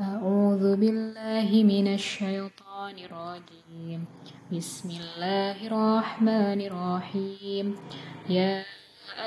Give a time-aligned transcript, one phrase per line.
[0.00, 4.00] أعوذ بالله من الشيطان الرجيم.
[4.48, 7.66] بسم الله الرحمن الرحيم.
[8.28, 8.64] يا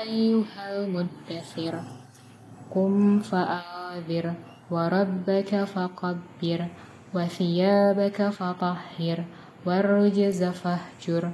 [0.02, 1.74] أيها المدثر
[2.74, 4.26] قم فأعذر
[4.70, 6.60] وربك فقبر
[7.14, 9.18] وثيابك فطهر
[9.66, 11.24] والرجز فاهجر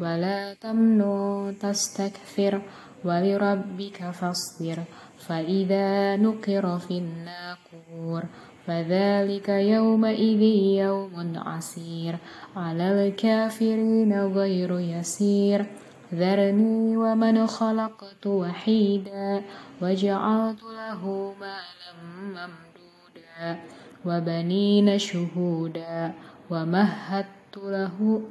[0.00, 2.62] ولا تمنن تستكثر
[3.04, 4.78] ولربك فاصبر
[5.18, 8.22] فإذا نقر في الناقور
[8.66, 10.42] فذلك يومئذ
[10.82, 12.16] يوم عسير.
[12.56, 15.66] على الكافرين غير يسير.
[16.14, 19.42] ذرني ومن خلقت وحيدا
[19.82, 21.90] وجعلت له مالا
[22.22, 23.58] ممدودا
[24.06, 26.12] وبنين شهودا
[26.50, 28.22] ومهدت له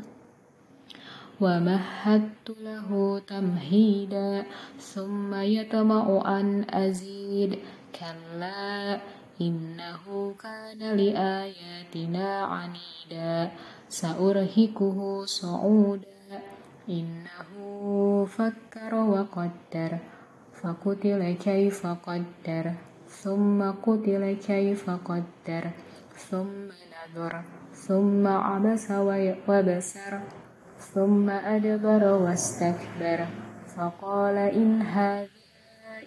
[1.41, 4.43] ومهدت له تمهيدا
[4.79, 7.59] ثم يطمع أن أزيد.
[7.99, 8.99] كلا
[9.41, 13.51] إنه كان لآياتنا عنيدا.
[13.89, 16.39] سأرهقه صعودا.
[16.89, 17.51] إنه
[18.25, 19.91] فكر وقدر.
[20.61, 22.65] فقتل كيف قدر.
[23.09, 25.63] ثم قتل كيف قدر.
[26.15, 27.41] ثم نظر
[27.73, 28.91] ثم عبس
[29.47, 30.19] وبسر.
[30.79, 33.25] ثم أدبر واستكبر.
[33.75, 35.27] فقال إن هذا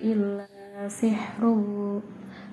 [0.01, 1.43] إلا سحر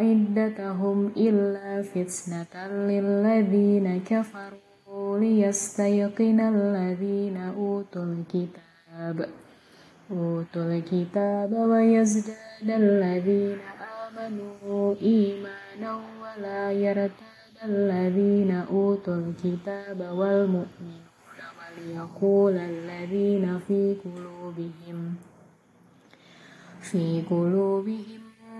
[0.00, 2.54] عدتهم إلا فتنة
[2.90, 9.28] للذين كفروا ليستيقن الذين أوتوا الكتاب.
[10.10, 13.58] أوتوا الكتاب ويزداد الذين
[14.08, 15.92] آمنوا إيمانا
[16.22, 21.06] ولا يرتاب الذين أوتوا الكتاب والمؤمنون
[21.76, 25.14] وليقول الذين في قلوبهم
[26.80, 28.15] في قلوبهم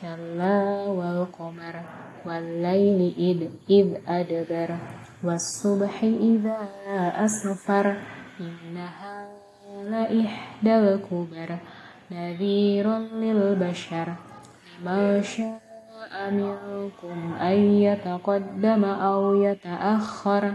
[0.00, 1.74] كلا والقمر
[2.26, 4.76] والليل إذ, إذ أدبر
[5.24, 6.58] والصبح إذا
[7.24, 7.96] أسفر
[8.40, 9.28] إنها
[9.84, 11.58] لإحدى الكبر
[12.10, 14.08] نذير للبشر
[14.84, 20.52] لمن شاء منكم أن يتقدم أو يتأخر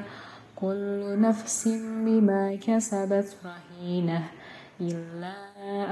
[0.55, 1.67] كل نفس
[2.05, 4.23] بما كسبت رهينة
[4.81, 5.33] إلا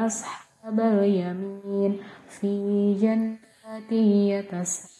[0.06, 2.52] أصحاب اليمين في
[3.02, 3.92] جنات
[4.32, 4.98] يتساءلون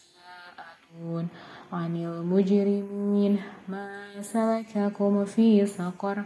[1.72, 3.88] عن المجرمين ما
[4.20, 6.22] سلككم في سقر؟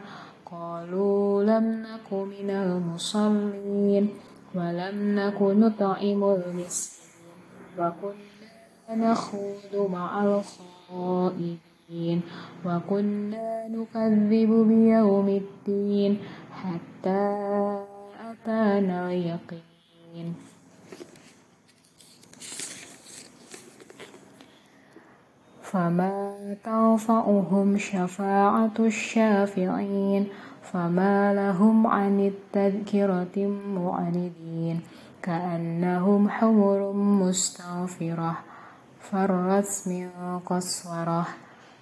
[0.46, 4.08] قالوا لم نك من المصلين
[4.54, 6.98] ولم نك نطعم المسكين
[7.78, 12.20] وكنا نخوض مع الخائفين
[12.66, 16.18] وكنا نكذب بيوم الدين
[16.52, 17.87] حتى
[18.42, 20.34] أتانا اليقين
[25.62, 30.28] فما تنفعهم شفاعة الشافعين
[30.72, 33.36] فما لهم عن التذكرة
[33.74, 34.80] معرضين.
[35.22, 38.38] كأنهم حمر مستغفرة
[39.00, 40.08] فرت من
[40.46, 41.26] قسورة.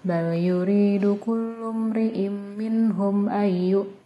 [0.04, 4.05] بل يريد كل امرئ منهم أن يؤتى